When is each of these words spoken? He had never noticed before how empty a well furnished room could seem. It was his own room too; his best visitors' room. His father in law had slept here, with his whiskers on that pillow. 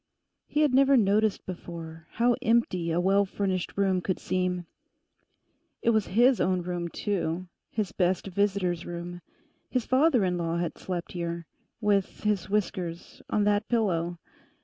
He 0.47 0.61
had 0.61 0.73
never 0.73 0.97
noticed 0.97 1.45
before 1.45 2.07
how 2.13 2.35
empty 2.41 2.89
a 2.89 2.99
well 2.99 3.23
furnished 3.23 3.77
room 3.77 4.01
could 4.01 4.17
seem. 4.17 4.65
It 5.83 5.91
was 5.91 6.07
his 6.17 6.41
own 6.41 6.63
room 6.63 6.87
too; 6.89 7.49
his 7.69 7.91
best 7.91 8.25
visitors' 8.25 8.83
room. 8.83 9.21
His 9.69 9.85
father 9.85 10.25
in 10.25 10.39
law 10.39 10.57
had 10.57 10.79
slept 10.79 11.11
here, 11.11 11.45
with 11.79 12.21
his 12.23 12.49
whiskers 12.49 13.21
on 13.29 13.43
that 13.43 13.69
pillow. 13.69 14.17